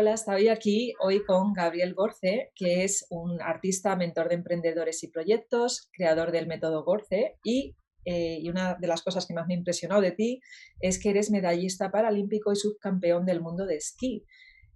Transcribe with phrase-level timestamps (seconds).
[0.00, 5.08] Hola, estoy aquí hoy con Gabriel Gorce, que es un artista, mentor de emprendedores y
[5.08, 7.74] proyectos, creador del método Gorce y,
[8.04, 10.40] eh, y, una de las cosas que más me ha impresionado de ti
[10.78, 14.24] es que eres medallista paralímpico y subcampeón del mundo de esquí.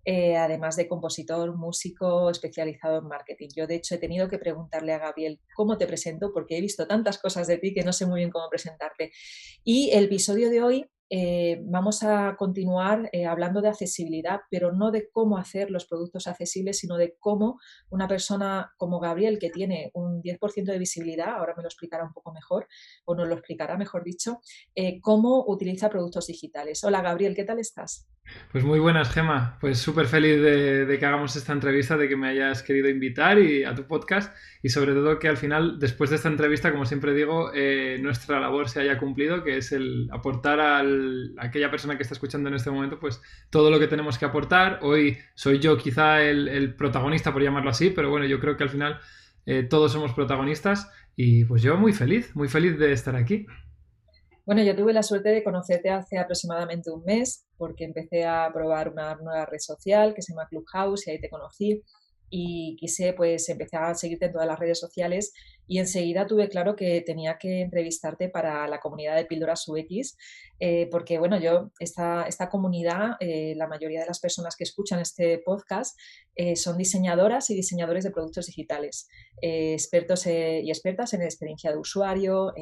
[0.04, 3.50] Eh, además de compositor, músico especializado en marketing.
[3.54, 6.88] Yo, de hecho, he tenido que preguntarle a Gabriel cómo te presento, porque he visto
[6.88, 9.12] tantas cosas de ti que no sé muy bien cómo presentarte.
[9.62, 14.90] Y el episodio de hoy eh, vamos a continuar eh, hablando de accesibilidad, pero no
[14.90, 19.90] de cómo hacer los productos accesibles, sino de cómo una persona como Gabriel, que tiene
[19.92, 22.66] un 10% de visibilidad, ahora me lo explicará un poco mejor,
[23.04, 24.40] o nos lo explicará mejor dicho,
[24.74, 26.82] eh, cómo utiliza productos digitales.
[26.82, 28.08] Hola Gabriel, ¿qué tal estás?
[28.52, 29.56] Pues muy buenas, Gema.
[29.62, 33.64] Pues súper feliz de, que hagamos esta entrevista, de que me hayas querido invitar y,
[33.64, 37.14] a tu podcast y sobre todo que al final, después de esta entrevista, como siempre
[37.14, 37.50] digo,
[38.00, 42.50] nuestra labor se haya cumplido, que es el aportar al aquella persona que está escuchando
[42.50, 44.80] en este momento, pues todo lo que tenemos que aportar.
[44.82, 48.70] Hoy soy yo quizá el, protagonista, por llamarlo así, pero bueno, yo creo que al
[48.70, 49.00] final
[49.46, 53.46] eh, todos somos protagonistas y pues yo muy feliz, muy feliz de estar aquí.
[54.44, 58.88] Bueno, yo tuve la suerte de conocerte hace aproximadamente un mes porque empecé a probar
[58.88, 61.80] una nueva red social que se llama Clubhouse y ahí te conocí
[62.28, 65.32] y quise pues empezar a seguirte en todas las redes sociales
[65.68, 70.16] y enseguida tuve claro que tenía que entrevistarte para la comunidad de Píldoras UX
[70.58, 74.98] eh, porque bueno, yo esta, esta comunidad, eh, la mayoría de las personas que escuchan
[74.98, 75.96] este podcast
[76.34, 79.08] eh, son diseñadoras y diseñadores de productos digitales,
[79.40, 82.54] expertos y expertas en experiencia de usuario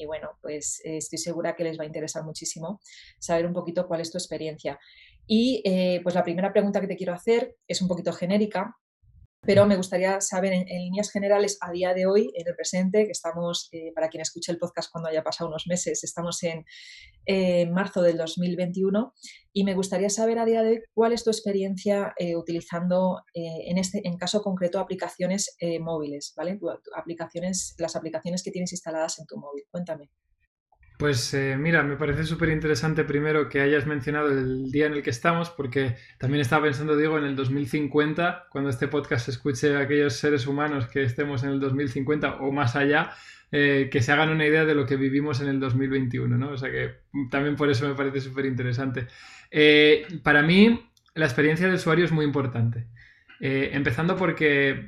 [0.00, 2.80] y bueno, pues estoy segura que les va a interesar muchísimo
[3.18, 4.78] saber un poquito cuál es tu experiencia.
[5.26, 5.62] Y
[6.02, 8.76] pues la primera pregunta que te quiero hacer es un poquito genérica,
[9.42, 13.12] pero me gustaría saber en, líneas generales a día de hoy, en el presente, que
[13.12, 16.64] estamos, eh, para quien escuche el podcast cuando haya pasado unos meses, estamos en
[17.72, 19.14] marzo del 2021
[19.52, 23.68] y me gustaría saber a día de hoy cuál es tu experiencia eh, utilizando, eh,
[23.68, 26.58] en este en caso concreto, aplicaciones móviles, ¿vale?
[26.96, 29.64] aplicaciones, las aplicaciones que tienes instaladas en tu móvil.
[29.70, 30.10] Cuéntame.
[31.00, 35.02] Pues eh, mira, me parece súper interesante primero que hayas mencionado el día en el
[35.02, 39.80] que estamos, porque también estaba pensando, digo, en el 2050, cuando este podcast escuche a
[39.80, 43.12] aquellos seres humanos que estemos en el 2050 o más allá,
[43.50, 46.50] eh, que se hagan una idea de lo que vivimos en el 2021, ¿no?
[46.50, 46.96] O sea que
[47.30, 49.06] también por eso me parece súper interesante.
[49.50, 52.88] Eh, para mí, la experiencia de usuario es muy importante.
[53.40, 54.84] empezando porque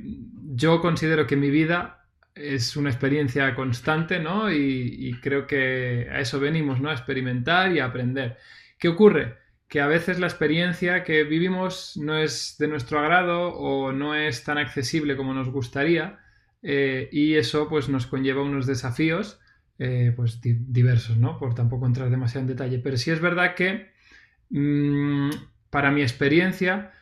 [0.54, 2.01] yo considero que mi vida
[2.34, 4.50] es una experiencia constante, ¿no?
[4.50, 6.90] Y, creo que a eso venimos, ¿no?
[6.90, 8.38] A experimentar y a aprender.
[8.78, 9.38] ¿Qué ocurre?
[9.68, 14.44] Que a veces la experiencia que vivimos no es de nuestro agrado o no es
[14.44, 16.18] tan accesible como nos gustaría
[16.62, 19.40] eh, y eso pues nos conlleva unos desafíos
[19.78, 21.38] eh, pues diversos, ¿no?
[21.38, 22.78] Por tampoco entrar demasiado en detalle.
[22.78, 23.92] Pero sí es verdad que
[24.50, 25.30] mm,
[25.70, 26.92] para mi experiencia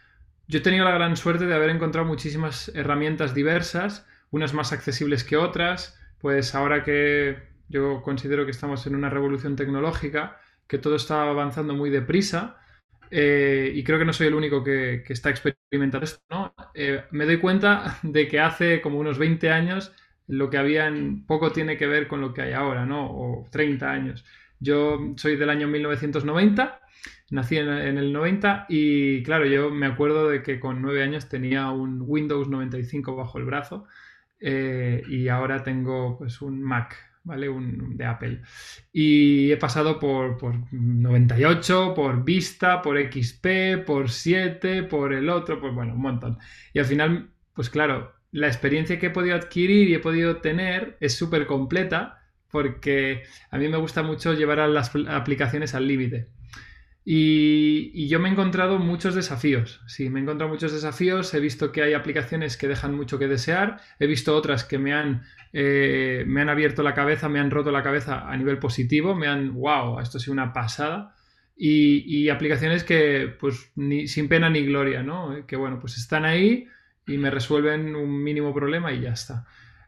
[0.49, 5.25] yo he tenido la gran suerte de haber encontrado muchísimas herramientas diversas unas más accesibles
[5.25, 7.37] que otras, pues ahora que
[7.69, 12.59] yo considero que estamos en una revolución tecnológica, que todo está avanzando muy deprisa,
[13.11, 16.55] eh, y creo que no soy el único que, está experimentando esto, ¿no?
[16.75, 19.93] Eh, me doy cuenta de que hace como unos 20 años
[20.29, 20.93] lo que había
[21.27, 23.07] poco tiene que ver con lo que hay ahora, ¿no?
[23.11, 24.25] O 30 años.
[24.61, 26.81] Yo soy del año 1990,
[27.31, 31.71] nací en, el 90 y claro, yo me acuerdo de que con 9 años tenía
[31.71, 33.87] un Windows 95 bajo el brazo
[34.41, 37.49] eh, y ahora tengo pues un Mac, ¿vale?
[37.49, 38.43] Un, de Apple.
[38.93, 45.61] Y he pasado por, por 98, por Vista, por XP, por 7, por el otro,
[45.61, 46.39] pues bueno, un montón.
[46.73, 50.97] Y al final, pues claro, la experiencia que he podido adquirir y he podido tener
[51.01, 52.17] es súper completa
[52.51, 56.29] porque a mí me gusta mucho llevar a las aplicaciones al límite.
[57.13, 59.81] Y, yo me he encontrado muchos desafíos.
[59.89, 61.35] Sí, me he encontrado muchos desafíos.
[61.35, 63.81] He visto que hay aplicaciones que dejan mucho que desear.
[63.99, 67.73] He visto otras que me han, eh, me han abierto la cabeza, me han roto
[67.73, 69.17] la cabeza a nivel positivo.
[69.17, 71.17] Me han, wow, esto ha sido una pasada.
[71.57, 75.45] Y, aplicaciones que, pues, ni, sin pena ni gloria, ¿no?
[75.49, 76.69] Que, bueno, pues están ahí
[77.09, 79.47] y me resuelven un mínimo problema y ya está.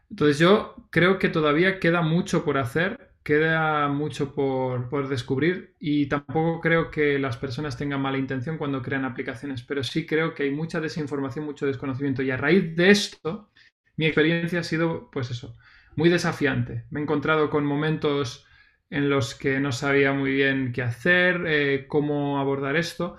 [0.09, 6.59] Entonces yo creo que todavía queda mucho por hacer queda mucho por, descubrir y tampoco
[6.61, 10.51] creo que las personas tengan mala intención cuando crean aplicaciones, pero sí creo que hay
[10.51, 13.49] mucha desinformación, mucho desconocimiento y a raíz de esto
[13.95, 15.55] mi experiencia ha sido, pues eso,
[15.95, 16.85] muy desafiante.
[16.89, 18.45] Me he encontrado con momentos
[18.89, 23.17] en los que no sabía muy bien qué hacer, eh, cómo abordar esto,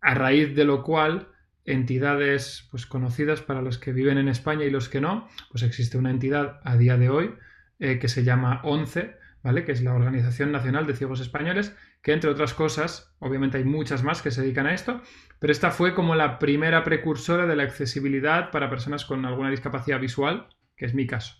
[0.00, 1.28] a raíz de lo cual
[1.64, 5.96] entidades pues, conocidas para los que viven en España y los que no, pues existe
[5.96, 7.34] una entidad a día de hoy
[7.78, 9.64] eh, que se llama ONCE, ¿vale?
[9.64, 14.02] que es la Organización Nacional de Ciegos Españoles, que entre otras cosas, obviamente hay muchas
[14.02, 15.02] más que se dedican a esto,
[15.38, 20.00] pero esta fue como la primera precursora de la accesibilidad para personas con alguna discapacidad
[20.00, 21.34] visual, que es mi caso.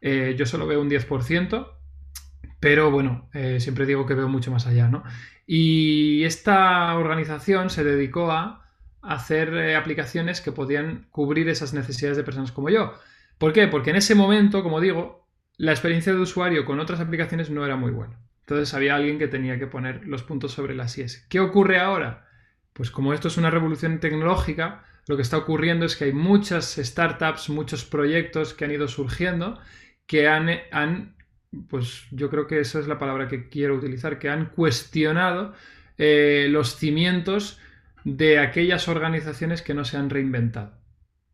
[0.00, 1.68] Eh, yo solo veo un 10%,
[2.60, 5.02] pero bueno, eh, siempre digo que veo mucho más allá, ¿no?
[5.46, 8.64] Y esta organización se dedicó a
[9.02, 12.94] hacer eh, aplicaciones que podían cubrir esas necesidades de personas como yo.
[13.38, 13.68] ¿Por qué?
[13.68, 15.23] Porque en ese momento, como digo,
[15.56, 18.18] la experiencia de usuario con otras aplicaciones no era muy buena.
[18.40, 21.26] Entonces había alguien que tenía que poner los puntos sobre las IES.
[21.28, 22.28] ¿Qué ocurre ahora?
[22.72, 26.76] Pues como esto es una revolución tecnológica, lo que está ocurriendo es que hay muchas
[26.76, 29.58] startups, muchos proyectos que han ido surgiendo
[30.06, 31.16] que han,
[31.68, 35.54] pues yo creo que esa es la palabra que quiero utilizar, que han cuestionado
[35.96, 37.58] eh, los cimientos
[38.04, 40.78] de aquellas organizaciones que no se han reinventado.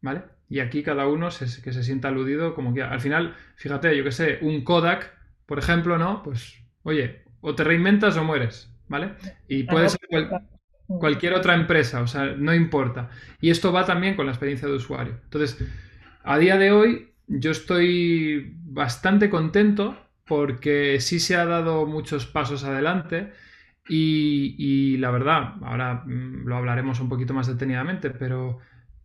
[0.01, 0.23] ¿Vale?
[0.50, 4.11] Y aquí cada uno que se sienta aludido como que al final, fíjate, yo que
[4.11, 5.17] sé, un Kodak,
[5.47, 6.25] por ejemplo, ¿no?
[6.25, 9.12] Pues, oye, o te reinventas o mueres, ¿vale?
[9.47, 10.00] Y puede ser
[10.88, 13.11] cualquier otra empresa, o sea, no importa.
[13.41, 15.20] Y esto va también con la experiencia de usuario.
[15.23, 15.56] Entonces,
[16.25, 22.64] a día de hoy yo estoy bastante contento porque sí se ha dado muchos pasos
[22.64, 23.32] adelante.
[23.88, 28.58] Y, y, la verdad, ahora mm, lo hablaremos un poquito más detenidamente, pero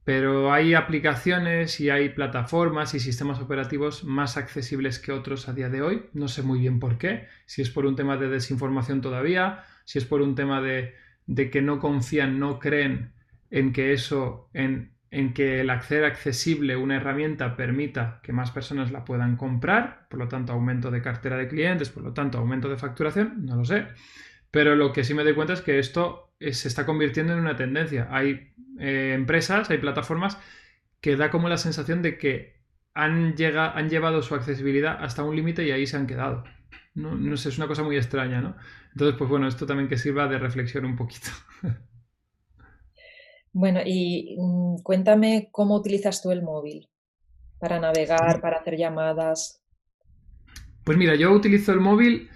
[0.06, 5.68] pero hay aplicaciones y hay plataformas y sistemas operativos más accesibles que otros a día
[5.68, 6.06] de hoy.
[6.14, 9.98] No sé muy bien por qué, si es por un tema de desinformación todavía, si
[9.98, 10.94] es por un tema de,
[11.52, 13.14] que no confían, no creen
[13.50, 18.92] en que eso, en, en que el hacer accesible una herramienta permita que más personas
[18.92, 22.70] la puedan comprar, por lo tanto aumento de cartera de clientes, por lo tanto aumento
[22.70, 23.88] de facturación, no lo sé.
[24.56, 27.58] Pero lo que sí me doy cuenta es que esto se está convirtiendo en una
[27.58, 28.08] tendencia.
[28.10, 30.38] Hay eh, empresas, hay plataformas
[31.02, 32.64] que da como la sensación de que
[32.94, 36.46] han, han llevado su accesibilidad hasta un límite y ahí se han quedado.
[36.94, 38.56] No, sé, es una cosa muy extraña, ¿no?
[38.94, 41.32] Entonces, pues bueno, esto también que sirva de reflexión un poquito.
[43.58, 46.90] Bueno, y mm, cuéntame cómo utilizas tú el móvil
[47.58, 49.64] para navegar, para hacer llamadas.
[50.84, 52.30] Pues mira, yo utilizo el móvil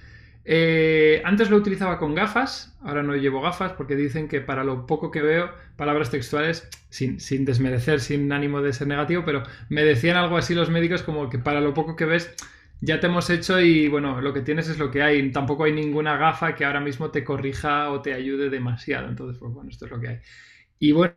[0.52, 4.88] eh, antes lo utilizaba con gafas, ahora no llevo gafas porque dicen que para lo
[4.88, 9.84] poco que veo, palabras textuales, sin, sin, desmerecer, sin ánimo de ser negativo, pero me
[9.84, 12.36] decían algo así los médicos como que para lo poco que ves
[12.82, 15.32] ya te hemos hecho y bueno, lo que tienes es lo que hay.
[15.32, 19.08] Tampoco hay ninguna gafa que ahora mismo te corrija o te ayude demasiado.
[19.10, 20.20] Entonces, pues bueno, esto es lo que hay.
[20.80, 21.16] Y bueno,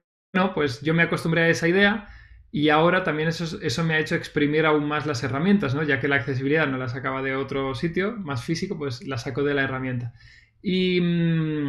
[0.54, 2.08] pues yo me acostumbré a esa idea
[2.52, 5.82] y ahora también eso, eso me ha hecho exprimir aún más las herramientas, ¿no?
[5.84, 9.42] Ya que la accesibilidad no la sacaba de otro sitio más físico, pues la saco
[9.42, 10.14] de la herramienta.
[10.62, 11.66] Y, mm,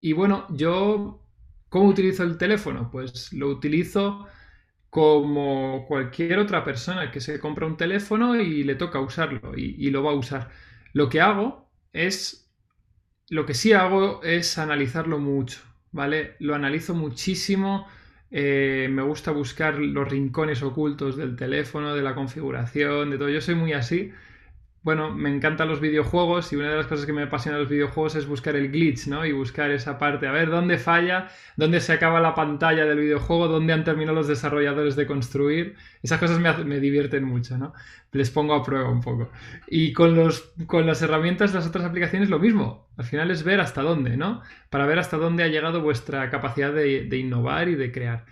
[0.00, 1.22] y bueno, yo,
[1.68, 2.90] ¿cómo utilizo el teléfono?
[2.90, 4.26] Pues lo utilizo
[4.90, 9.90] como cualquier otra persona que se compra un teléfono y le toca usarlo y, y,
[9.90, 10.50] lo va a usar.
[10.94, 12.50] Lo que hago es,
[13.28, 15.60] lo que sí hago es analizarlo mucho,
[15.92, 16.36] ¿vale?
[16.40, 17.86] Lo analizo muchísimo
[18.32, 23.28] eh, me gusta buscar los rincones ocultos del teléfono, de la configuración, de todo.
[23.28, 24.12] Yo soy muy así
[24.82, 27.70] bueno, me encantan los videojuegos y una de las cosas que me apasiona de los
[27.70, 29.24] videojuegos es buscar el glitch, ¿no?
[29.24, 33.46] Y buscar esa parte, a ver dónde falla, dónde se acaba la pantalla del videojuego,
[33.46, 35.76] dónde han terminado los desarrolladores de construir.
[36.02, 37.74] Esas cosas me, divierten mucho, ¿no?
[38.10, 39.30] Les pongo a prueba un poco.
[39.68, 42.88] Y con, los, con las herramientas, las otras aplicaciones, lo mismo.
[42.96, 44.42] Al final es ver hasta dónde, ¿no?
[44.68, 48.24] Para ver hasta dónde ha llegado vuestra capacidad de, de innovar y de crear.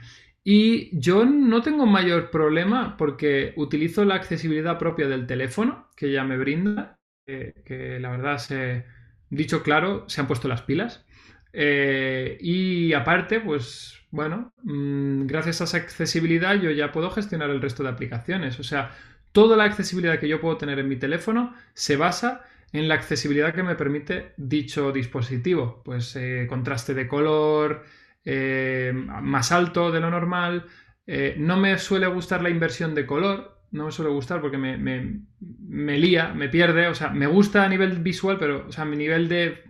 [0.43, 6.25] Y yo no tengo mayor problema porque utilizo la accesibilidad propia del teléfono que ya
[6.25, 8.85] me brinda, que la verdad, se,
[9.29, 11.05] dicho claro, se han puesto las pilas.
[11.53, 17.61] Eh, y aparte, pues bueno, mm, gracias a esa accesibilidad yo ya puedo gestionar el
[17.63, 18.59] resto de aplicaciones.
[18.61, 18.93] O sea,
[19.33, 23.55] toda la accesibilidad que yo puedo tener en mi teléfono se basa en la accesibilidad
[23.55, 25.83] que me permite dicho dispositivo.
[25.85, 27.85] Pues eh, contraste de color,
[28.25, 30.67] eh, más alto de lo normal.
[31.07, 34.77] Eh, no me suele gustar la inversión de color, no me suele gustar porque me,
[34.77, 38.87] me, lía, me pierde, o sea, me gusta a nivel visual, pero, o sea, a
[38.87, 39.65] mi nivel de,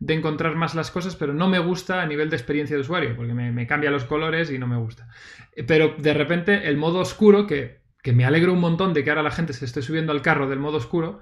[0.00, 3.14] de, encontrar más las cosas, pero no me gusta a nivel de experiencia de usuario,
[3.16, 5.08] porque me, cambia los colores y no me gusta.
[5.54, 9.10] Eh, pero de repente el modo oscuro, que, que me alegro un montón de que
[9.10, 11.20] ahora la gente se esté subiendo al carro del modo oscuro,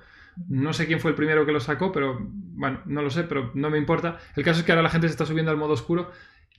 [0.48, 3.50] No sé quién fue el primero que lo sacó, pero bueno, no lo sé, pero
[3.54, 4.18] no me importa.
[4.36, 6.10] El caso es que ahora la gente se está subiendo al modo oscuro,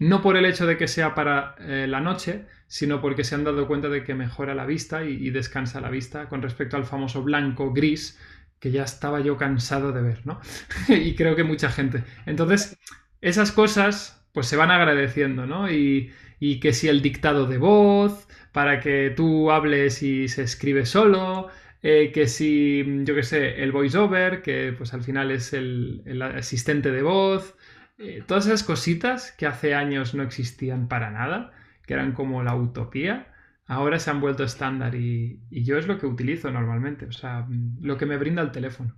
[0.01, 3.43] no por el hecho de que sea para eh, la noche, sino porque se han
[3.43, 7.21] dado cuenta de que mejora la vista y, descansa la vista con respecto al famoso
[7.21, 8.19] blanco gris
[8.59, 10.41] que ya estaba yo cansado de ver, ¿no?
[10.89, 12.03] y creo que mucha gente.
[12.25, 12.79] Entonces,
[13.21, 15.71] esas cosas pues se van agradeciendo, ¿no?
[15.71, 20.87] Y, y que si el dictado de voz, para que tú hables y se escribe
[20.87, 21.49] solo,
[21.83, 26.91] eh, que si, yo qué sé, el voiceover, que pues al final es el, asistente
[26.91, 27.55] de voz,
[28.01, 31.51] eh, todas esas cositas que hace años no existían para nada,
[31.85, 33.27] que eran como la utopía,
[33.67, 37.47] ahora se han vuelto estándar y, yo es lo que utilizo normalmente, o sea,
[37.79, 38.95] lo que me brinda el teléfono.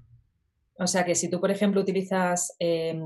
[0.76, 3.00] O sea que si tú, por ejemplo, utilizas em,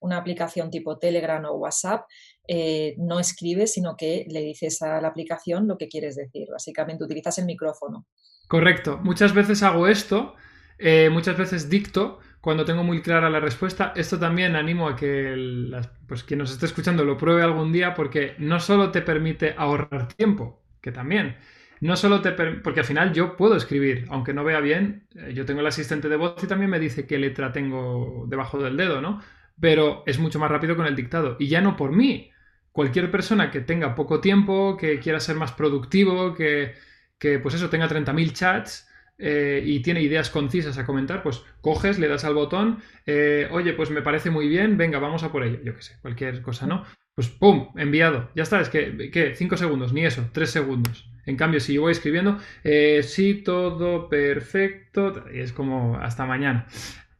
[0.00, 2.04] una aplicación tipo Telegram o WhatsApp,
[2.46, 6.48] eh, no escribes, sino que le dices a la aplicación lo que quieres decir.
[6.50, 8.06] Básicamente utilizas el micrófono.
[8.46, 8.98] Correcto.
[9.02, 10.34] Muchas veces hago esto,
[10.78, 13.94] eh, muchas veces dicto cuando tengo muy clara la respuesta.
[13.96, 18.34] Esto también animo a que pues, quien nos esté escuchando lo pruebe algún día porque
[18.36, 21.38] no solo te permite ahorrar tiempo, que también,
[21.80, 25.46] no solo te porque al final yo puedo escribir, aunque no vea bien, eh, yo
[25.46, 29.00] tengo el asistente de voz y también me dice qué letra tengo debajo del dedo,
[29.00, 29.22] ¿no?
[29.58, 31.36] Pero es mucho más rápido con el dictado.
[31.38, 32.30] Y ya no por mí.
[32.72, 36.74] Cualquier persona que tenga poco tiempo, que quiera ser más productivo, que,
[37.18, 38.86] que pues eso, tenga 30.000 chats
[39.18, 43.72] eh, y tiene ideas concisas a comentar, pues coges, le das al botón, eh, oye,
[43.72, 46.66] pues me parece muy bien, venga, vamos a por ello, yo qué sé, cualquier cosa,
[46.66, 46.84] ¿no?
[47.14, 47.68] Pues ¡pum!
[47.76, 48.30] Enviado.
[48.34, 49.34] Ya está, es que, ¿qué?
[49.36, 51.08] Cinco segundos, ni eso, tres segundos.
[51.26, 56.66] En cambio, si yo voy escribiendo, eh, sí, todo perfecto, es como hasta mañana.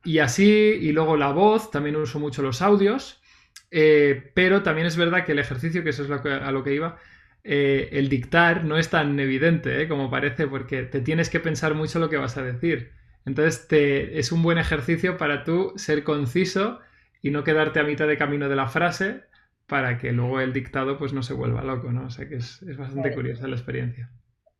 [0.02, 3.22] Y así, y luego la voz, también uso mucho los audios,
[3.70, 6.98] pero también es verdad que el ejercicio, que eso es a lo que iba,
[7.46, 9.88] eh, el dictar no es tan evidente ¿eh?
[9.88, 12.92] como parece, porque te tienes que pensar mucho lo que vas a decir.
[13.26, 16.80] Entonces te, es un buen ejercicio para tú ser conciso
[17.22, 19.22] y no quedarte a mitad de camino de la frase
[19.66, 22.06] para que luego el dictado pues no se vuelva loco, ¿no?
[22.06, 24.10] O sea que es, bastante curiosa la experiencia.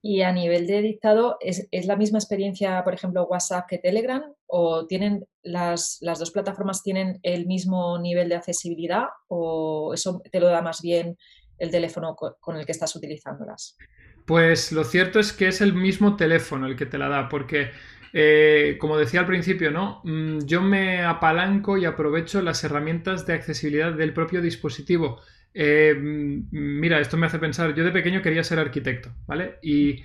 [0.02, 4.22] Y a nivel de dictado, ¿es, la misma experiencia, por ejemplo, WhatsApp que Telegram?
[4.46, 9.06] ¿O tienen las, las, dos plataformas tienen el mismo nivel de accesibilidad?
[9.28, 11.16] ¿O eso te lo da más bien
[11.58, 13.76] el teléfono con el que estás utilizándolas?
[14.26, 17.70] Pues lo cierto es que es el mismo teléfono el que te la da, porque
[18.16, 20.00] eh, como decía al principio, ¿no?
[20.04, 25.20] Mm, yo me apalanco y aprovecho las herramientas de accesibilidad del propio dispositivo.
[25.52, 29.56] Eh, mm, mira, esto me hace pensar, yo de pequeño quería ser arquitecto, ¿vale?
[29.62, 30.04] Y,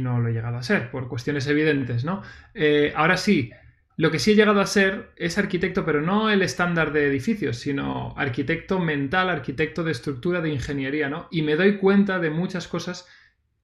[0.00, 2.22] no lo he llegado a ser, por cuestiones evidentes, ¿no?
[2.54, 3.50] Eh, ahora sí,
[3.96, 7.58] lo que sí he llegado a ser es arquitecto, pero no el estándar de edificios,
[7.58, 11.28] sino arquitecto mental, arquitecto de estructura, de ingeniería, ¿no?
[11.30, 13.06] Y me doy cuenta de muchas cosas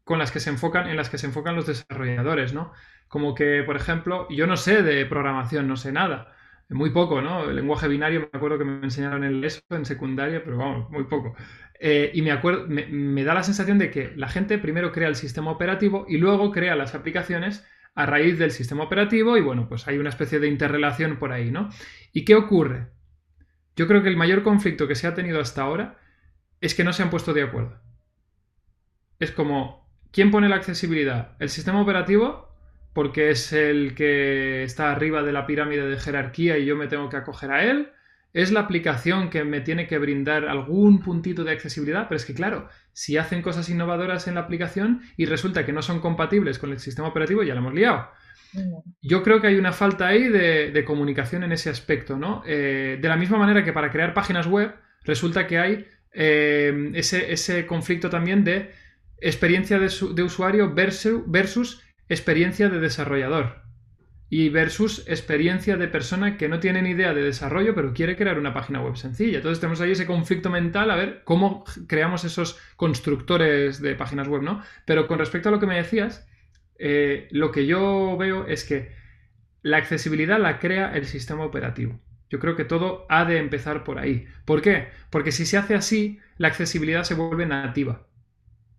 [0.05, 2.73] con las que se enfocan, en las que se enfocan los desarrolladores, ¿no?
[3.09, 6.35] Como que, por ejemplo, yo no sé de programación, no sé nada.
[6.71, 7.49] Muy poco, ¿no?
[7.49, 11.05] El lenguaje binario, me acuerdo que me enseñaron en eso en secundaria, pero vamos, muy
[11.05, 11.35] poco.
[11.81, 15.15] Eh, y me, acuerdo, me da la sensación de que la gente primero crea el
[15.17, 17.67] sistema operativo y luego crea las aplicaciones
[17.99, 21.51] a raíz del sistema operativo y bueno, pues hay una especie de interrelación por ahí,
[21.51, 21.69] ¿no?
[22.13, 22.87] ¿Y qué ocurre?
[23.75, 25.99] Yo creo que el mayor conflicto que se ha tenido hasta ahora
[26.61, 27.81] es que no se han puesto de acuerdo.
[29.19, 31.35] Es como, ¿quién pone la accesibilidad?
[31.41, 32.55] ¿El sistema operativo?
[32.93, 37.09] Porque es el que está arriba de la pirámide de jerarquía y yo me tengo
[37.09, 37.91] que acoger a él.
[38.33, 42.09] ¿Es la aplicación que me tiene que brindar algún puntito de accesibilidad?
[42.09, 45.83] Pero es que claro, si hacen cosas innovadoras en la aplicación y resulta que no
[45.83, 48.11] son compatibles con el sistema operativo, ya lo hemos liado.
[49.03, 52.43] Yo creo que hay una falta ahí de, comunicación en ese aspecto, ¿no?
[52.47, 57.67] Eh, de la misma manera que para crear páginas web resulta que hay eh, ese,
[57.67, 58.73] conflicto también de
[59.21, 63.68] experiencia de, usuario versus experiencia de desarrollador
[64.31, 68.39] y versus experiencia de persona que no tiene ni idea de desarrollo, pero quiere crear
[68.39, 69.39] una página web sencilla.
[69.39, 74.43] Entonces tenemos ahí ese conflicto mental a ver cómo creamos esos constructores de páginas web,
[74.43, 74.63] ¿no?
[74.85, 76.29] Pero con respecto a lo que me decías,
[76.79, 78.93] eh, lo que yo veo es que
[79.63, 81.99] la accesibilidad la crea el sistema operativo.
[82.31, 84.27] Yo creo que todo ha de empezar por ahí.
[84.45, 84.89] ¿Por qué?
[85.11, 88.07] Porque si se hace así, la accesibilidad se vuelve nativa.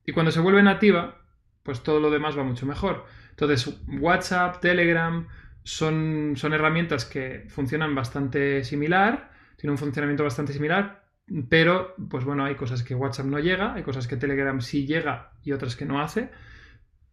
[0.05, 1.23] Y cuando se vuelve nativa,
[1.63, 3.05] pues todo lo demás va mucho mejor.
[3.39, 5.25] Entonces, WhatsApp, Telegram
[5.63, 11.05] son, son herramientas que funcionan bastante similar, tienen un funcionamiento bastante similar,
[11.47, 15.31] pero, pues bueno, hay cosas que WhatsApp no llega, hay cosas que Telegram sí llega
[15.41, 16.31] y otras que no hace.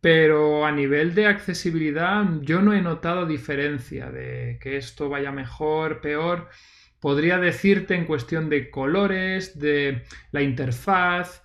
[0.01, 6.01] Pero a nivel de accesibilidad yo no he notado diferencia de que esto vaya mejor,
[6.01, 6.49] peor.
[6.99, 10.03] Podría decirte en cuestión de colores, de
[10.33, 11.45] la interfaz,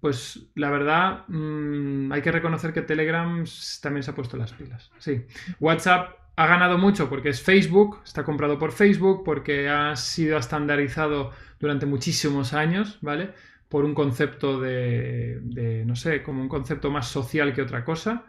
[0.00, 3.44] pues la verdad mm, hay que reconocer que Telegram
[3.82, 4.90] también se ha puesto las pilas.
[4.98, 5.24] Sí,
[5.60, 11.32] WhatsApp ha ganado mucho porque es Facebook, está comprado por Facebook, porque ha sido estandarizado
[11.58, 13.32] durante muchísimos años, ¿vale?
[13.68, 18.24] Por un concepto de, de, no sé, como un concepto más social que otra cosa.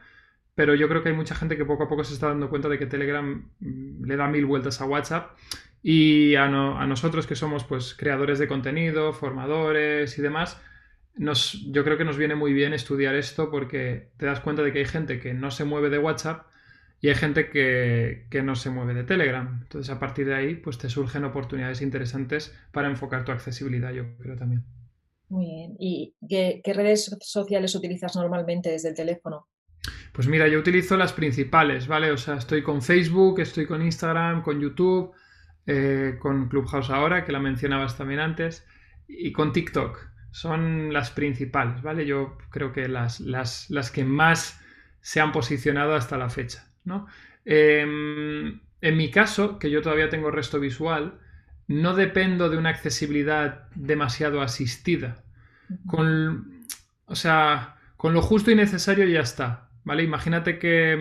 [0.59, 2.67] Pero yo creo que hay mucha gente que poco a poco se está dando cuenta
[2.67, 5.37] de que Telegram mm, le da mil vueltas a WhatsApp
[5.81, 10.61] y a, nosotros que somos pues creadores de contenido, formadores y demás,
[11.19, 14.71] nos, yo creo que nos viene muy bien estudiar esto porque te das cuenta de
[14.71, 16.47] que hay gente que no se mueve de WhatsApp
[17.01, 19.59] y hay gente que, no se mueve de Telegram.
[19.61, 24.15] Entonces a partir de ahí pues te surgen oportunidades interesantes para enfocar tu accesibilidad, yo
[24.17, 24.63] creo también.
[25.27, 25.75] Muy bien.
[25.77, 29.49] ¿Y qué, qué redes sociales utilizas normalmente desde el teléfono?
[30.13, 32.11] Pues mira, yo utilizo las principales, ¿vale?
[32.11, 35.11] O sea, estoy con Facebook, estoy con Instagram, con YouTube,
[35.67, 38.65] eh, con Clubhouse ahora, que la mencionabas también antes,
[39.05, 40.09] y con TikTok.
[40.31, 42.05] Son las principales, ¿vale?
[42.05, 44.61] Yo creo que las, las, las que más
[45.01, 47.07] se han posicionado hasta la fecha, ¿no?
[47.45, 51.19] Em, en mi caso, que yo todavía tengo resto visual,
[51.67, 55.23] no dependo de una accesibilidad demasiado asistida.
[55.85, 56.65] Con,
[57.05, 60.03] o sea, con lo justo y necesario ya está, ¿vale?
[60.03, 60.95] Imagínate que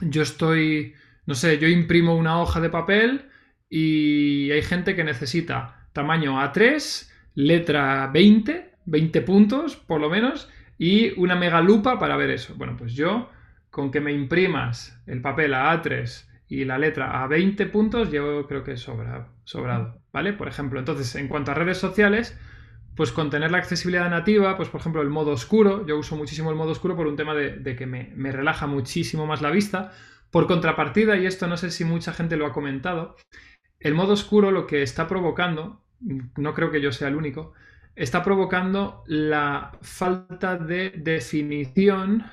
[0.00, 0.94] mm, yo estoy,
[1.26, 3.28] no sé, yo imprimo una hoja de papel
[3.68, 7.09] y hay gente que necesita tamaño A3,
[7.40, 12.54] letra 20, 20 puntos por lo menos, y una mega lupa para ver eso.
[12.56, 13.28] Bueno, pues yo,
[13.70, 18.46] con que me imprimas el papel a A3 y la letra a 20 puntos, yo
[18.46, 20.32] creo que es sobrado, ¿vale?
[20.32, 22.38] Por ejemplo, entonces, en cuanto a redes sociales,
[22.96, 26.50] pues con tener la accesibilidad nativa, pues por ejemplo el modo oscuro, yo uso muchísimo
[26.50, 29.92] el modo oscuro por un tema de, que me, relaja muchísimo más la vista.
[30.30, 33.16] Por contrapartida, y esto no sé si mucha gente lo ha comentado,
[33.78, 37.52] el modo oscuro lo que está provocando, no creo que yo sea el único,
[37.96, 42.24] está provocando la falta de definición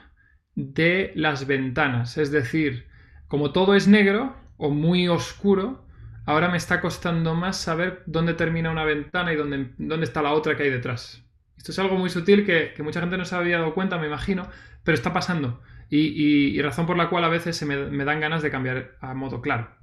[0.56, 2.18] de las ventanas.
[2.18, 2.88] Es decir,
[3.28, 5.86] como todo es negro o muy oscuro,
[6.26, 10.34] ahora me está costando más saber dónde termina una ventana y dónde, dónde está la
[10.34, 11.24] otra que hay detrás.
[11.58, 14.48] Esto es algo muy sutil que, mucha gente no se había dado cuenta, me imagino,
[14.84, 15.62] pero está pasando.
[15.90, 19.42] Y, razón por la cual a veces se me dan ganas de cambiar a modo
[19.42, 19.77] claro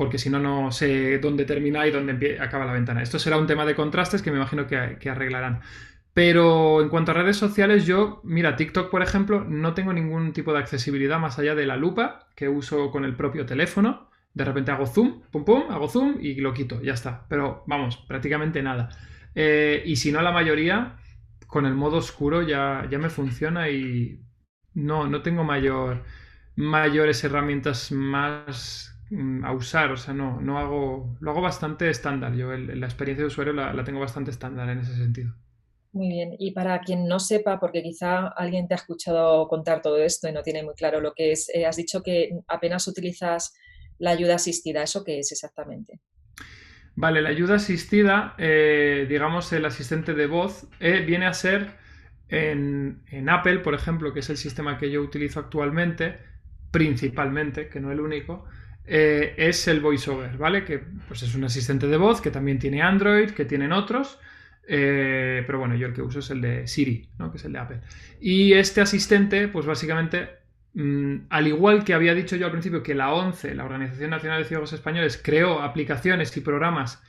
[0.00, 3.02] porque si no, no sé dónde termina y dónde acaba la ventana.
[3.02, 5.60] Esto será un tema de contrastes que me imagino que, arreglarán.
[6.14, 10.54] Pero en cuanto a redes sociales, yo, mira, TikTok, por ejemplo, no tengo ningún tipo
[10.54, 14.08] de accesibilidad más allá de la lupa que uso con el propio teléfono.
[14.32, 17.26] De repente hago zoom, pum pum, hago zoom y lo quito, ya está.
[17.28, 18.88] Pero vamos, prácticamente nada.
[19.34, 20.96] Eh, y si no, la mayoría,
[21.46, 24.22] con el modo oscuro ya, ya me funciona y
[24.72, 26.04] no, no tengo mayor,
[26.56, 28.90] mayores herramientas más
[29.42, 32.34] a usar, o sea, no, no hago, lo hago bastante estándar.
[32.34, 35.34] Yo la experiencia de usuario la, tengo bastante estándar en ese sentido.
[35.92, 39.98] Muy bien, y para quien no sepa, porque quizá alguien te ha escuchado contar todo
[39.98, 43.56] esto y no tiene muy claro lo que es, eh, has dicho que apenas utilizas
[43.98, 45.98] la ayuda asistida, ¿eso qué es exactamente?
[46.94, 51.72] Vale, la ayuda asistida, eh, digamos el asistente de voz, eh, viene a ser
[52.28, 56.18] en, en Apple, por ejemplo, que es el sistema que yo utilizo actualmente,
[56.70, 58.46] principalmente, que no el único,
[58.92, 60.64] eh, es el VoiceOver, ¿vale?
[60.64, 64.18] Que pues es un asistente de voz que también tiene Android, que tienen otros.
[64.66, 67.30] Eh, pero bueno, yo el que uso es el de Siri, ¿no?
[67.30, 67.80] que es el de Apple.
[68.20, 70.30] Y este asistente, pues básicamente,
[70.74, 74.42] mm, al igual que había dicho yo al principio que la ONCE, la Organización Nacional
[74.42, 77.00] de Ciegos Españoles, creó aplicaciones y programas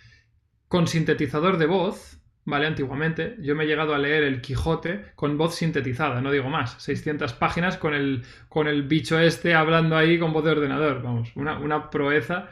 [0.68, 2.68] con sintetizador de voz, ¿vale?
[2.68, 6.82] Antiguamente, yo me he llegado a leer El Quijote con voz sintetizada, no digo más,
[6.82, 11.32] 600 páginas con el, con el bicho este hablando ahí con voz de ordenador, vamos,
[11.36, 12.50] una, proeza,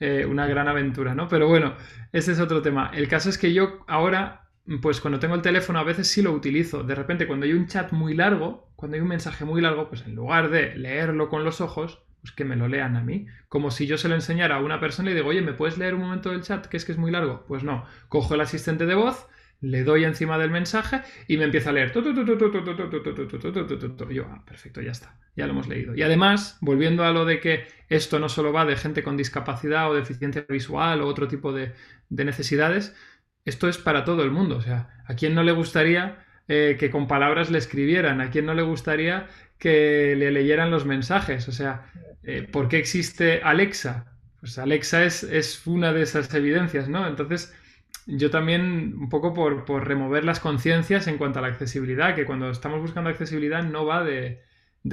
[0.00, 1.28] eh, una gran aventura, ¿no?
[1.28, 1.74] Pero bueno,
[2.12, 2.90] ese es otro tema.
[2.94, 4.48] El caso es que yo ahora,
[4.80, 6.82] pues cuando tengo el teléfono a veces sí lo utilizo.
[6.84, 10.02] De repente, cuando hay un chat muy largo, cuando hay un mensaje muy largo, pues
[10.06, 13.26] en lugar de leerlo con los ojos, pues que me lo lean a mí.
[13.48, 15.94] Como si yo se lo enseñara a una persona y digo, oye, ¿me puedes leer
[15.94, 16.66] un momento del chat?
[16.66, 17.44] Que es que es muy largo.
[17.46, 19.26] Pues no, cojo el asistente de voz,
[19.62, 21.92] le doy encima del mensaje y me empieza a leer.
[24.10, 25.94] yo, ah, perfecto, ya está, ya lo hemos leído.
[25.94, 29.88] Y además, volviendo a lo de que esto no solo va de gente con discapacidad
[29.88, 31.72] o deficiencia visual o otro tipo de,
[32.10, 32.94] necesidades,
[33.44, 34.56] esto es para todo el mundo.
[34.56, 38.20] O sea, ¿a quién no le gustaría que con palabras le escribieran?
[38.20, 41.48] ¿A quién no le gustaría que le leyeran los mensajes?
[41.48, 41.86] O sea,
[42.50, 44.18] ¿por qué existe Alexa?
[44.40, 47.06] Pues Alexa es, es una de esas evidencias, ¿no?
[47.06, 47.54] Entonces,
[48.06, 52.50] yo también un poco por, remover las conciencias en cuanto a la accesibilidad, que cuando
[52.50, 54.42] estamos buscando accesibilidad no va de,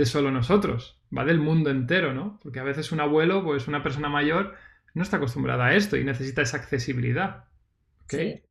[0.06, 2.40] solo nosotros, va del mundo entero, ¿no?
[2.42, 4.56] Porque a veces un abuelo, pues una persona mayor,
[4.94, 7.46] no está acostumbrada a esto y necesita esa accesibilidad.
[8.08, 8.42] Sí.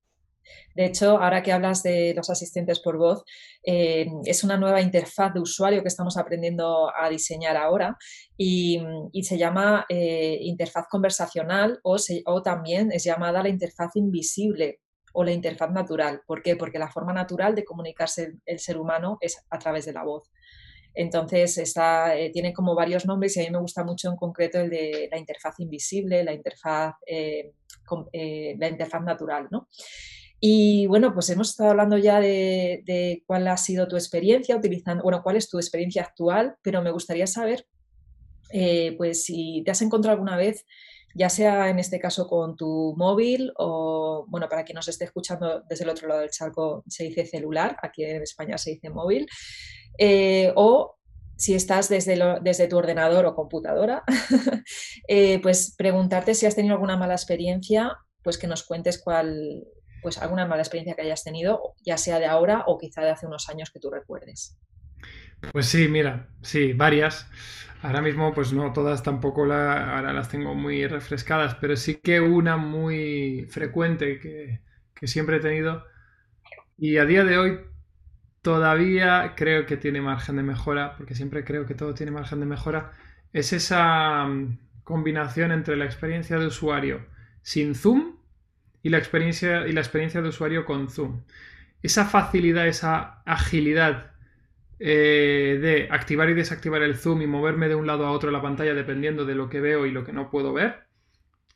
[0.79, 3.25] De hecho, ahora que hablas de los asistentes por voz,
[3.65, 7.99] eh, es una nueva interfaz de usuario que estamos aprendiendo a diseñar ahora
[8.37, 8.81] y,
[9.23, 11.97] se llama eh, interfaz conversacional o,
[12.43, 14.79] también es llamada la interfaz invisible
[15.13, 16.23] o la interfaz natural.
[16.25, 16.55] ¿Por qué?
[16.55, 20.31] Porque la forma natural de comunicarse el, ser humano es a través de la voz.
[20.95, 24.71] Entonces, eh, tiene como varios nombres y a mí me gusta mucho en concreto el
[24.71, 26.95] de la interfaz invisible, la interfaz,
[28.13, 29.49] la interfaz natural.
[29.51, 29.67] ¿no?
[30.41, 35.23] Y bueno, pues hemos estado hablando ya de, cuál ha sido tu experiencia utilizando, bueno,
[35.23, 37.67] cuál es tu experiencia actual, pero me gustaría saber,
[38.53, 40.65] eh, pues si te has encontrado alguna vez,
[41.15, 45.63] ya sea en este caso con tu móvil o, bueno, para quien nos esté escuchando
[45.69, 49.27] desde el otro lado del charco se dice celular, aquí en España se dice móvil,
[49.99, 50.97] eh, o
[51.37, 54.05] si estás desde, desde, tu ordenador o computadora,
[55.09, 59.65] eh, pues preguntarte si has tenido alguna mala experiencia, pues que nos cuentes cuál,
[60.03, 63.27] pues alguna mala experiencia que hayas tenido, ya sea de ahora o quizá de hace
[63.27, 64.57] unos años que tú recuerdes.
[65.53, 67.29] Pues sí, mira, sí, varias.
[67.83, 72.21] Ahora mismo, pues no todas tampoco la, ahora las tengo muy refrescadas, pero sí que
[72.21, 74.61] una muy frecuente que,
[74.95, 75.85] que siempre he tenido
[76.79, 77.59] y a día de hoy
[78.41, 82.47] todavía creo que tiene margen de mejora, porque siempre creo que todo tiene margen de
[82.47, 82.93] mejora,
[83.33, 87.07] es esa mm, combinación entre la experiencia de usuario
[87.43, 88.08] sin zoom
[88.83, 91.23] y la experiencia, y la experiencia de usuario con Zoom.
[91.83, 94.13] Esa facilidad, esa agilidad
[94.81, 98.43] eh, de activar y desactivar el zoom y moverme de un lado a otro la
[98.43, 100.85] pantalla dependiendo de lo que veo y lo que no puedo ver,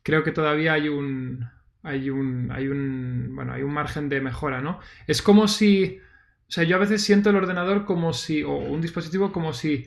[0.02, 1.48] creo que todavía hay un,
[1.82, 4.80] hay un, hay un, bueno, hay un margen de mejora, ¿no?
[5.06, 6.00] Es como si,
[6.48, 9.86] o sea, yo a veces siento el ordenador como si, o un dispositivo como si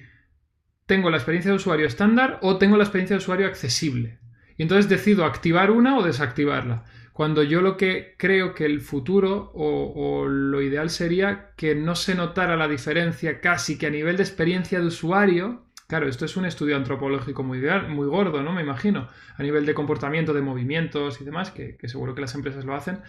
[0.85, 4.19] tengo la experiencia de usuario estándar o tengo la experiencia de usuario accesible.
[4.57, 6.85] Y entonces decido activar una o desactivarla.
[7.15, 12.13] Cuando yo lo que creo que el futuro o, lo ideal sería que no se
[12.13, 16.43] notara la diferencia casi que a nivel de experiencia de usuario, Claro, esto es un
[16.43, 18.51] estudio antropológico muy, muy gordo, ¿no?
[18.51, 22.65] Me imagino, a nivel de comportamiento, de movimientos y demás, que, seguro que las empresas
[22.65, 22.99] lo hacen.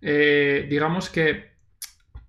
[0.00, 1.56] Eh, digamos que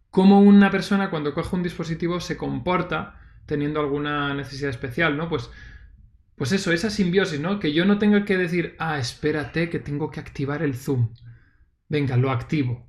[0.10, 5.30] cómo una persona cuando coge un dispositivo se comporta teniendo alguna necesidad especial, ¿no?
[5.30, 5.52] Pues,
[6.36, 7.60] pues eso, esa simbiosis, ¿no?
[7.60, 11.10] Que yo no tenga que decir, ah, espérate, que tengo que activar el zoom
[11.90, 12.88] venga, lo activo.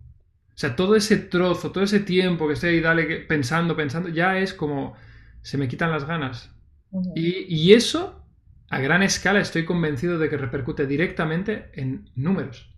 [0.49, 4.39] O sea, todo ese trozo, todo ese tiempo que estoy ahí dale, pensando, pensando, ya
[4.39, 4.95] es como
[5.43, 6.55] se me quitan las ganas.
[7.15, 8.27] y, eso,
[8.71, 12.75] a gran escala, estoy convencido de que repercute directamente en números,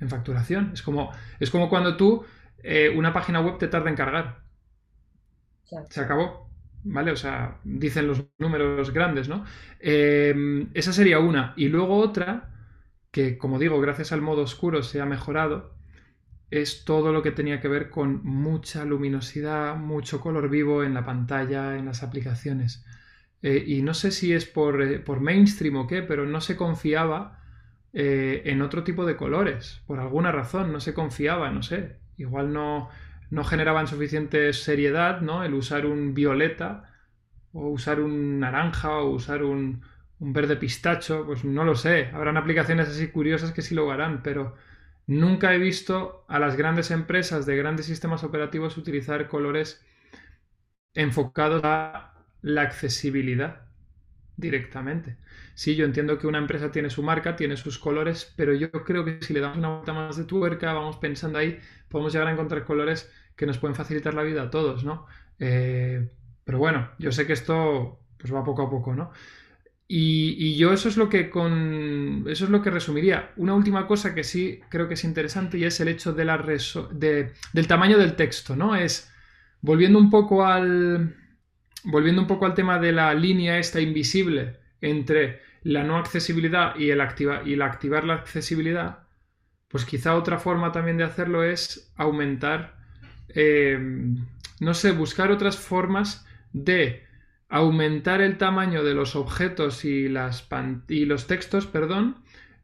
[0.00, 0.70] en facturación.
[0.72, 1.10] Es como,
[1.40, 2.24] es como cuando tú,
[2.62, 4.44] eh, una página web te tarda en cargar.
[5.90, 6.50] Se acabó.
[6.86, 7.12] ¿Vale?
[7.12, 9.44] O sea, dicen los números grandes, ¿no?
[9.80, 11.54] Em, esa sería una.
[11.56, 12.53] Y luego otra
[13.14, 15.72] que, como digo, gracias al modo oscuro se ha mejorado,
[16.50, 21.04] es todo lo que tenía que ver con mucha luminosidad, mucho color vivo en la
[21.04, 22.84] pantalla, en las aplicaciones.
[23.40, 26.56] Eh, y no sé si es por, eh, por, mainstream o qué, pero no se
[26.56, 27.38] confiaba
[27.92, 29.80] eh, en otro tipo de colores.
[29.86, 31.98] Por alguna razón, no se confiaba, no sé.
[32.16, 32.88] Igual no,
[33.30, 35.44] no generaban suficiente seriedad, ¿no?
[35.44, 36.90] El usar un violeta
[37.52, 39.82] o usar un naranja o usar un,
[40.20, 42.10] un verde pistacho, pues no lo sé.
[42.12, 44.54] Habrán aplicaciones así curiosas que sí lo harán, pero
[45.06, 49.84] nunca he visto a las grandes empresas de grandes sistemas operativos utilizar colores
[50.94, 53.62] enfocados a la accesibilidad
[54.36, 55.16] directamente.
[55.54, 59.04] Sí, yo entiendo que una empresa tiene su marca, tiene sus colores, pero yo creo
[59.04, 62.32] que si le damos una vuelta más de tuerca, vamos pensando ahí, podemos llegar a
[62.32, 65.06] encontrar colores que nos pueden facilitar la vida a todos, ¿no?
[65.38, 66.10] Eh,
[66.44, 69.12] pero bueno, yo sé que esto pues va poco a poco, ¿no?
[69.86, 73.32] Y, yo eso es lo que con eso es lo que resumiría.
[73.36, 76.38] Una última cosa que sí creo que es interesante y es el hecho de la
[76.38, 78.74] del tamaño del texto, ¿no?
[78.74, 79.12] Es
[79.60, 81.14] volviendo un poco al
[81.84, 86.90] volviendo un poco al tema de la línea esta invisible entre la no accesibilidad y
[86.90, 89.00] el activa, y la activar la accesibilidad,
[89.68, 92.76] pues quizá otra forma también de hacerlo es aumentar,
[93.28, 93.78] eh,
[94.60, 97.04] no sé, buscar otras formas de
[97.48, 100.48] aumentar el tamaño de los objetos y, las
[100.88, 102.16] y los textos, perdón,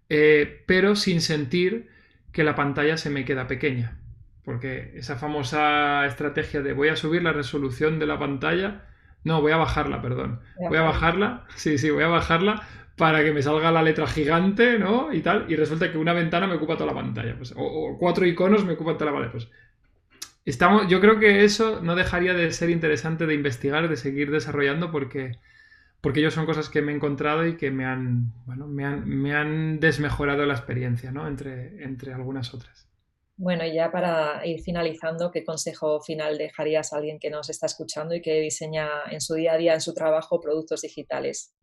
[0.09, 1.89] eh, pero sin sentir
[2.33, 3.99] que la pantalla se me queda pequeña.
[4.45, 8.87] Porque esa famosa estrategia de voy a subir la resolución de la pantalla,
[9.23, 10.41] no, voy a bajarla, perdón.
[10.57, 12.63] Voy a bajarla, sí, sí, voy a bajarla
[12.97, 15.13] para que me salga la letra gigante, ¿no?
[15.13, 18.27] Y tal, y resulta que una ventana me ocupa toda la pantalla, pues, o, cuatro
[18.27, 19.49] iconos me ocupan toda la pantalla, pues
[20.45, 24.91] Estamos, yo creo que eso no dejaría de ser interesante de investigar, de seguir desarrollando,
[24.91, 25.33] porque,
[26.01, 29.09] porque ellos son cosas que me he encontrado y que me han, bueno, me han,
[29.09, 31.29] me han desmejorado la experiencia, ¿no?
[31.29, 32.89] Entre, entre algunas otras.
[33.37, 37.65] Bueno, y ya para ir finalizando, ¿qué consejo final dejarías a alguien que nos está
[37.65, 41.55] escuchando y que diseña en su día a día, en su trabajo, productos digitales?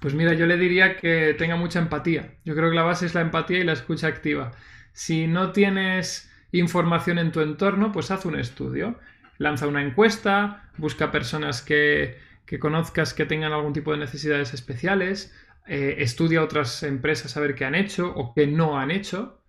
[0.00, 2.34] Pues mira, yo le diría que tenga mucha empatía.
[2.44, 4.50] Yo creo que la base es la empatía y la escucha activa.
[4.92, 8.98] Si no tienes información en tu entorno, pues haz un estudio.
[9.38, 12.18] Lanza una encuesta, busca personas que,
[12.60, 15.34] conozcas que tengan algún tipo de necesidades especiales,
[15.66, 19.42] eh, estudia otras empresas a ver qué han hecho o qué no han hecho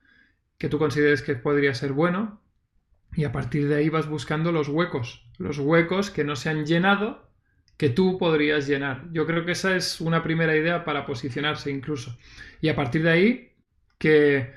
[0.57, 2.41] que tú consideres que podría ser bueno
[3.13, 6.65] y a partir de ahí vas buscando los huecos, los huecos que no se han
[6.65, 7.29] llenado
[7.77, 9.05] que tú podrías llenar.
[9.11, 12.17] Yo creo que esa es una primera idea para posicionarse incluso.
[12.61, 13.53] Y a partir de ahí
[13.97, 14.53] que,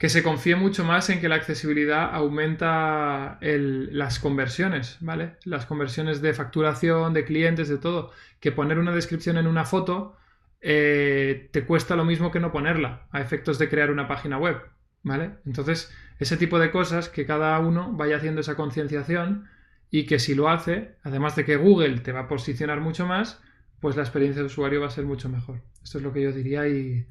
[0.00, 5.36] que se confíe mucho más en que la accesibilidad aumenta las conversiones, ¿vale?
[5.44, 8.10] Las conversiones de facturación, de clientes, de todo.
[8.40, 10.16] Que poner una descripción en una foto
[10.62, 14.62] eh, te cuesta lo mismo que no ponerla a efectos de crear una página web.
[15.02, 15.32] ¿Vale?
[15.44, 19.50] Entonces, ese tipo de cosas que cada uno vaya haciendo esa concienciación
[19.90, 23.42] y que si lo hace, además de que Google te va a posicionar mucho más,
[23.80, 25.60] pues la experiencia de usuario va a ser mucho mejor.
[25.84, 27.06] Esto es lo que yo diría y,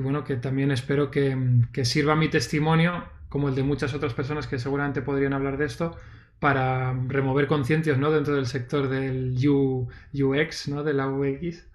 [0.00, 1.36] bueno, que también espero que,
[1.84, 5.96] sirva mi testimonio, como el de muchas otras personas que seguramente podrían hablar de esto,
[6.38, 8.10] para remover conciencias ¿no?
[8.10, 10.82] dentro del sector del UX, ¿no?
[10.84, 11.66] de la UX.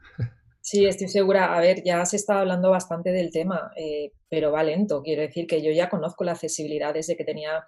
[0.62, 1.56] Sí, estoy segura.
[1.58, 5.02] A ver, ya se está hablando bastante del tema, eh, pero va lento.
[5.02, 7.66] Quiero decir que yo ya conozco la accesibilidad desde que tenía,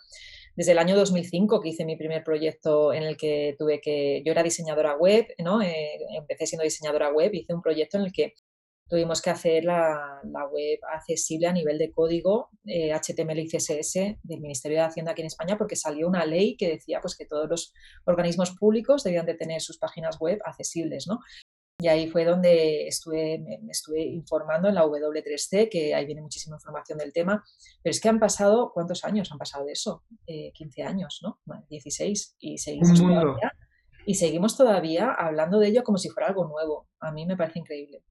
[0.56, 4.32] desde el año 2005 que hice mi primer proyecto en el que tuve que, yo
[4.32, 5.64] era diseñadora web, ¿no?
[5.64, 8.36] Eh, empecé siendo diseñadora web, hice un proyecto en el que
[8.94, 14.40] tuvimos que hacer la, web accesible a nivel de código HTML eh, y CSS del
[14.40, 17.50] Ministerio de Hacienda aquí en España porque salió una ley que decía pues, que todos
[17.50, 17.74] los
[18.06, 21.08] organismos públicos debían de tener sus páginas web accesibles.
[21.08, 21.22] ¿no?
[21.80, 26.58] Y ahí fue donde estuve, me, estuve informando en la W3C, que ahí viene muchísima
[26.58, 27.44] información del tema.
[27.82, 30.04] Pero es que han pasado, ¿cuántos años han pasado de eso?
[30.28, 31.40] 15 eh, años, ¿no?
[31.68, 32.36] 16.
[32.38, 33.54] Y seguimos, todavía,
[34.06, 36.90] y seguimos todavía hablando de ello como si fuera algo nuevo.
[37.00, 38.04] A mí me parece increíble.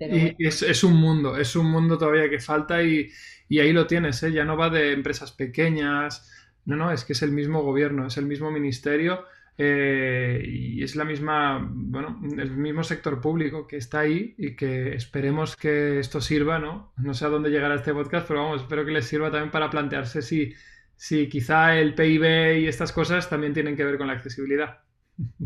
[0.00, 3.10] Y es, un mundo, es un mundo todavía que falta y,
[3.48, 4.32] y ahí lo tienes, ¿eh?
[4.32, 6.30] ya no va de empresas pequeñas,
[6.64, 9.24] no, no, es que es el mismo gobierno, es el mismo ministerio
[9.56, 14.94] eh, y es la misma, bueno, el mismo sector público que está ahí y que
[14.94, 16.92] esperemos que esto sirva, ¿no?
[16.96, 19.68] No sé a dónde llegará este podcast, pero vamos, espero que les sirva también para
[19.68, 20.54] plantearse si,
[20.94, 24.78] si quizá el PIB y estas cosas también tienen que ver con la accesibilidad.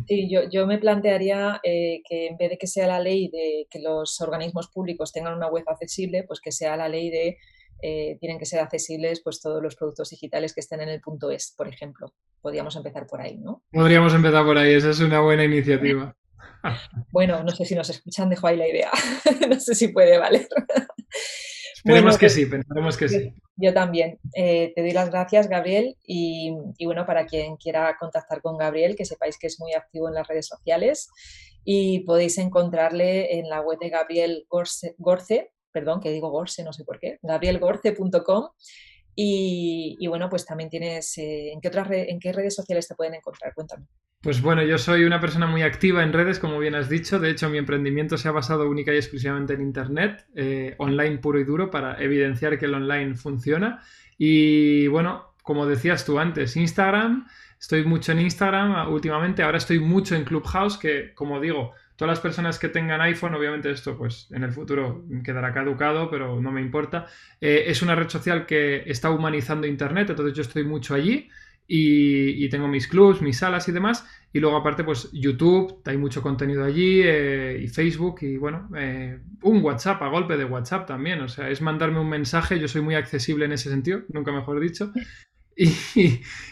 [0.06, 3.66] Sí, yo, yo me plantearía eh, que en vez de que sea la ley de
[3.70, 7.38] que los organismos públicos tengan una web accesible, pues que sea la ley de
[7.84, 11.30] eh, tienen que ser accesibles pues todos los productos digitales que estén en el punto
[11.30, 12.12] es, por ejemplo.
[12.40, 13.64] Podríamos empezar por ahí, ¿no?
[13.72, 16.14] Podríamos empezar por ahí, esa es una buena iniciativa.
[17.10, 18.90] bueno, no sé si nos escuchan, dejo ahí la idea.
[19.48, 20.46] no sé si puede valer.
[21.84, 23.34] Esperemos que pues sí, pensaremos que sí.
[23.56, 24.18] Yo también.
[24.34, 25.96] Eh, te doy las gracias, Gabriel.
[26.04, 30.14] Y, bueno, para quien quiera contactar con Gabriel, que sepáis que es muy activo en
[30.14, 31.10] las redes sociales
[31.64, 36.84] y podéis encontrarle en la web de Gabriel Gorce perdón, que digo Gorse, no sé
[36.84, 38.48] por qué, gabrielgorce.com.
[39.14, 43.14] Y, bueno, pues también tienes, eh, ¿en, qué otras ¿en qué redes sociales te pueden
[43.14, 43.52] encontrar?
[43.54, 43.86] Cuéntame.
[44.22, 47.18] Pues bueno, yo soy una persona muy activa en redes, como bien has dicho.
[47.18, 51.40] De hecho, mi emprendimiento se ha basado única y exclusivamente en Internet, eh, online puro
[51.40, 53.82] y duro, para evidenciar que el online funciona.
[54.16, 57.26] Y bueno, como decías tú antes, Instagram,
[57.60, 61.72] estoy mucho en Instagram últimamente, ahora estoy mucho en Clubhouse, que como digo,
[62.02, 66.40] Todas las personas que tengan iPhone, obviamente esto pues en el futuro quedará caducado, pero
[66.40, 67.06] no me importa.
[67.40, 71.30] Eh, es una red social que está humanizando Internet, entonces yo estoy mucho allí
[71.68, 74.04] y, tengo mis clubs, mis salas y demás.
[74.32, 79.20] Y luego aparte pues YouTube, hay mucho contenido allí eh, y Facebook y bueno, eh,
[79.42, 81.20] un WhatsApp a golpe de WhatsApp también.
[81.20, 84.58] O sea, es mandarme un mensaje, yo soy muy accesible en ese sentido, nunca mejor
[84.58, 84.92] dicho.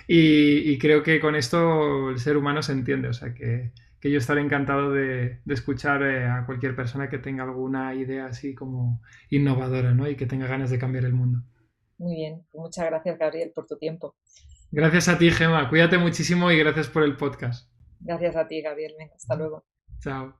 [0.07, 4.19] y creo que con esto el ser humano se entiende, o sea que que yo
[4.19, 9.93] estaré encantado de, escuchar eh, a cualquier persona que tenga alguna idea así como innovadora
[9.93, 10.09] ¿no?
[10.09, 11.43] y que tenga ganas de cambiar el mundo.
[11.99, 14.17] Muy bien, pues muchas gracias Gabriel por tu tiempo.
[14.73, 15.69] Gracias a ti, Gema.
[15.69, 17.69] Cuídate muchísimo y gracias por el podcast.
[18.01, 18.95] Gracias a ti, Gabriel.
[19.15, 19.65] hasta luego.
[20.01, 20.40] Chao.